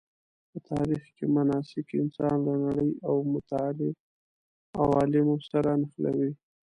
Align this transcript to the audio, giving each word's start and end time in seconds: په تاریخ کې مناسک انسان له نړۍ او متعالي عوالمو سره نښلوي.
په 0.51 0.57
تاریخ 0.69 1.03
کې 1.15 1.25
مناسک 1.37 1.87
انسان 2.01 2.35
له 2.47 2.53
نړۍ 2.65 2.91
او 3.07 3.15
متعالي 3.33 3.89
عوالمو 4.81 5.35
سره 5.49 5.69
نښلوي. 5.81 6.31